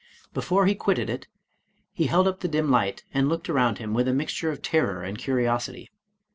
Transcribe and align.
Before 0.33 0.65
he 0.65 0.73
quitted 0.73 1.11
it, 1.11 1.27
he 1.93 2.05
held 2.07 2.27
up 2.27 2.39
the 2.39 2.47
dim 2.47 2.71
light, 2.71 3.03
and 3.13 3.29
looked 3.29 3.51
around 3.51 3.77
him 3.77 3.93
with 3.93 4.07
a 4.07 4.13
mixture 4.15 4.49
of 4.49 4.63
terror 4.63 5.03
and 5.03 5.15
curiosity. 5.15 5.91